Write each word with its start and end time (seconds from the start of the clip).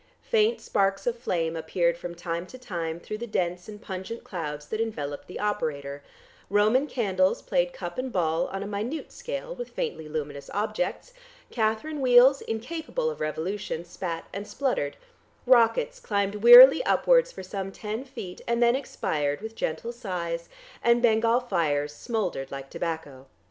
Faint 0.23 0.59
sparks 0.59 1.05
of 1.05 1.15
flame 1.15 1.55
appeared 1.55 1.95
from 1.95 2.15
time 2.15 2.47
to 2.47 2.57
time 2.57 2.99
through 2.99 3.19
the 3.19 3.27
dense 3.27 3.69
and 3.69 3.83
pungent 3.83 4.23
clouds 4.23 4.65
that 4.65 4.81
enveloped 4.81 5.27
the 5.27 5.39
operator: 5.39 6.01
Roman 6.49 6.87
candles 6.87 7.43
played 7.43 7.71
cup 7.71 7.99
and 7.99 8.11
ball 8.11 8.47
on 8.47 8.63
a 8.63 8.65
minute 8.65 9.11
scale 9.11 9.53
with 9.53 9.69
faintly 9.69 10.07
luminous 10.07 10.49
objects; 10.55 11.13
Catherine 11.51 12.01
wheels 12.01 12.41
incapable 12.41 13.11
of 13.11 13.19
revolution 13.21 13.85
spat 13.85 14.25
and 14.33 14.47
spluttered; 14.47 14.97
rockets 15.45 15.99
climbed 15.99 16.33
wearily 16.37 16.83
upwards 16.83 17.31
for 17.31 17.43
some 17.43 17.71
ten 17.71 18.03
feet 18.03 18.41
and 18.47 18.59
then 18.63 18.75
expired 18.75 19.39
with 19.39 19.53
gentle 19.53 19.91
sighs, 19.91 20.49
and 20.83 21.03
Bengal 21.03 21.41
fires 21.41 21.93
smouldered 21.93 22.49
like 22.49 22.71
tobacco. 22.71 23.27